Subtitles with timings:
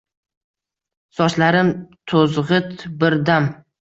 [1.19, 1.69] Sochlarim
[2.13, 3.51] to’zg’it bir dam